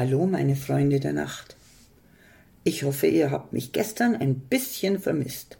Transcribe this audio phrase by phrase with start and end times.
[0.00, 1.56] Hallo, meine Freunde der Nacht.
[2.64, 5.58] Ich hoffe, ihr habt mich gestern ein bisschen vermisst.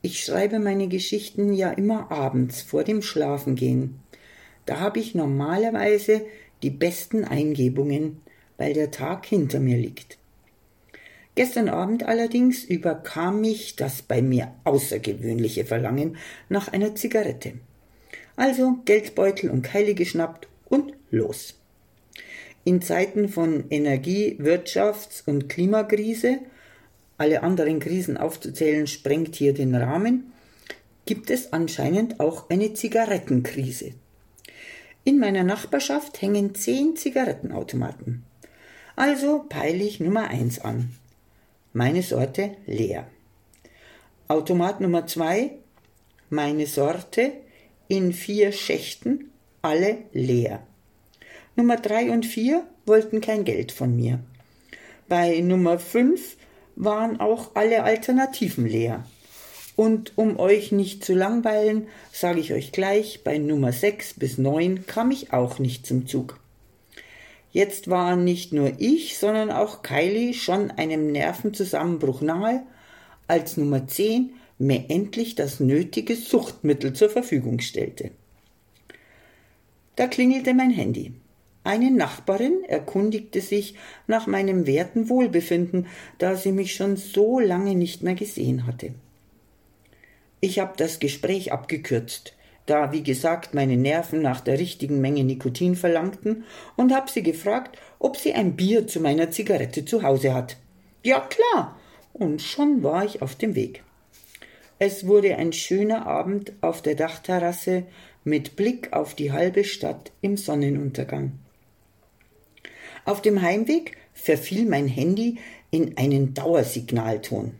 [0.00, 4.00] Ich schreibe meine Geschichten ja immer abends vor dem Schlafengehen.
[4.66, 6.22] Da habe ich normalerweise
[6.64, 8.20] die besten Eingebungen,
[8.56, 10.18] weil der Tag hinter mir liegt.
[11.36, 16.16] Gestern Abend allerdings überkam mich das bei mir außergewöhnliche Verlangen
[16.48, 17.52] nach einer Zigarette.
[18.34, 21.61] Also Geldbeutel und Keile geschnappt und los.
[22.64, 26.38] In Zeiten von Energie-, Wirtschafts- und Klimakrise,
[27.18, 30.32] alle anderen Krisen aufzuzählen, sprengt hier den Rahmen,
[31.04, 33.94] gibt es anscheinend auch eine Zigarettenkrise.
[35.04, 38.22] In meiner Nachbarschaft hängen zehn Zigarettenautomaten.
[38.94, 40.90] Also peile ich Nummer eins an.
[41.72, 43.08] Meine Sorte leer.
[44.28, 45.52] Automat Nummer zwei,
[46.30, 47.32] meine Sorte
[47.88, 50.64] in vier Schächten, alle leer.
[51.56, 54.20] Nummer drei und vier wollten kein Geld von mir.
[55.08, 56.36] Bei Nummer fünf
[56.76, 59.04] waren auch alle Alternativen leer.
[59.76, 64.86] Und um euch nicht zu langweilen, sage ich euch gleich, bei Nummer sechs bis neun
[64.86, 66.38] kam ich auch nicht zum Zug.
[67.52, 72.62] Jetzt waren nicht nur ich, sondern auch Kylie schon einem Nervenzusammenbruch nahe,
[73.28, 78.10] als Nummer zehn mir endlich das nötige Suchtmittel zur Verfügung stellte.
[79.96, 81.12] Da klingelte mein Handy.
[81.64, 83.76] Eine Nachbarin erkundigte sich
[84.08, 85.86] nach meinem werten Wohlbefinden,
[86.18, 88.94] da sie mich schon so lange nicht mehr gesehen hatte.
[90.40, 92.34] Ich habe das Gespräch abgekürzt,
[92.66, 96.44] da, wie gesagt, meine Nerven nach der richtigen Menge Nikotin verlangten,
[96.76, 100.56] und habe sie gefragt, ob sie ein Bier zu meiner Zigarette zu Hause hat.
[101.04, 101.78] Ja, klar.
[102.12, 103.84] Und schon war ich auf dem Weg.
[104.78, 107.84] Es wurde ein schöner Abend auf der Dachterrasse
[108.24, 111.32] mit Blick auf die halbe Stadt im Sonnenuntergang.
[113.04, 115.38] Auf dem Heimweg verfiel mein Handy
[115.70, 117.54] in einen Dauersignalton.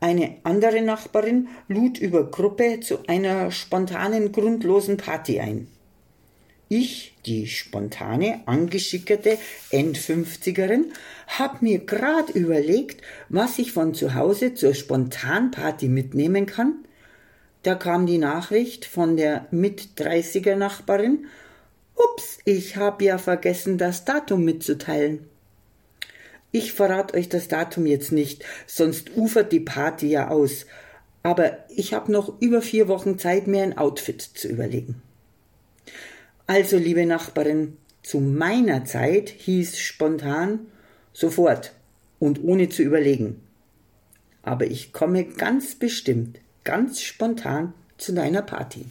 [0.00, 5.68] Eine andere Nachbarin lud über Gruppe zu einer spontanen, grundlosen Party ein.
[6.68, 9.38] Ich, die spontane, angeschickerte
[9.70, 10.92] Endfünfzigerin,
[11.28, 16.84] hab mir grad überlegt, was ich von zu Hause zur Spontanparty mitnehmen kann.
[17.62, 21.26] Da kam die Nachricht von der Mit-30er Nachbarin,
[21.96, 25.26] Ups, ich hab ja vergessen, das Datum mitzuteilen.
[26.52, 30.66] Ich verrat euch das Datum jetzt nicht, sonst ufert die Party ja aus.
[31.22, 35.02] Aber ich hab noch über vier Wochen Zeit, mir ein Outfit zu überlegen.
[36.46, 40.60] Also, liebe Nachbarin, zu meiner Zeit hieß spontan
[41.12, 41.72] sofort
[42.20, 43.42] und ohne zu überlegen.
[44.42, 48.84] Aber ich komme ganz bestimmt, ganz spontan zu deiner Party.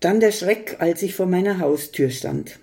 [0.00, 2.58] Dann der Schreck, als ich vor meiner Haustür stand.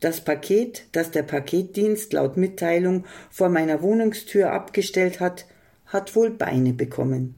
[0.00, 5.46] Das Paket, das der Paketdienst laut Mitteilung vor meiner Wohnungstür abgestellt hat,
[5.86, 7.34] hat wohl Beine bekommen.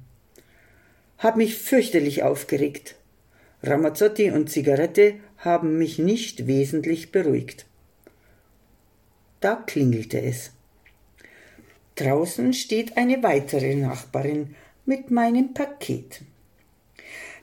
[1.19, 2.97] Hab mich fürchterlich aufgeregt.
[3.63, 7.67] Ramazzotti und Zigarette haben mich nicht wesentlich beruhigt.
[9.41, 10.53] Da klingelte es.
[11.97, 16.23] Draußen steht eine weitere Nachbarin mit meinem Paket.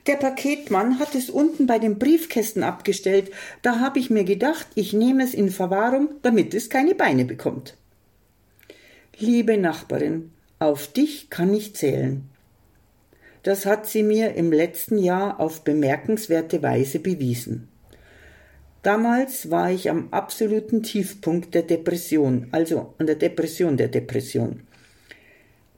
[0.06, 3.30] Der Paketmann hat es unten bei den Briefkästen abgestellt.
[3.62, 7.76] Da habe ich mir gedacht, ich nehme es in Verwahrung, damit es keine Beine bekommt.
[9.18, 12.28] Liebe Nachbarin, auf dich kann ich zählen.
[13.42, 17.68] Das hat sie mir im letzten Jahr auf bemerkenswerte Weise bewiesen.
[18.82, 24.62] Damals war ich am absoluten Tiefpunkt der Depression, also an der Depression der Depression.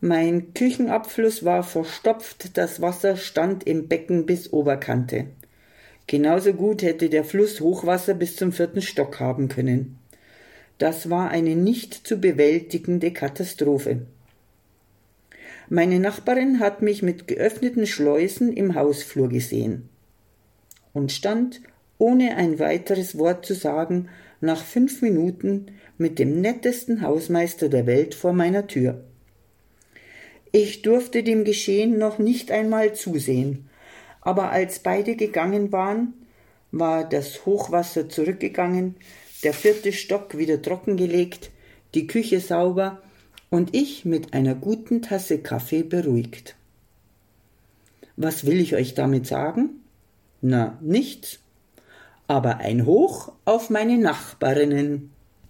[0.07, 5.27] Mein Küchenabfluss war verstopft, das Wasser stand im Becken bis Oberkante.
[6.07, 9.99] Genauso gut hätte der Fluss Hochwasser bis zum vierten Stock haben können.
[10.79, 14.03] Das war eine nicht zu bewältigende Katastrophe.
[15.69, 19.89] Meine Nachbarin hat mich mit geöffneten Schleusen im Hausflur gesehen
[20.93, 21.63] und stand,
[21.99, 24.09] ohne ein weiteres Wort zu sagen,
[24.41, 25.67] nach fünf Minuten
[25.99, 29.03] mit dem nettesten Hausmeister der Welt vor meiner Tür.
[30.59, 33.69] Ich durfte dem Geschehen noch nicht einmal zusehen,
[34.23, 36.15] aber als beide gegangen waren,
[36.73, 38.95] war das Hochwasser zurückgegangen,
[39.45, 41.51] der vierte Stock wieder trockengelegt,
[41.93, 43.03] die Küche sauber
[43.51, 46.57] und ich mit einer guten Tasse Kaffee beruhigt.
[48.17, 49.83] Was will ich euch damit sagen?
[50.41, 51.41] Na, nichts.
[52.29, 55.13] Aber ein Hoch auf meine Nachbarinnen.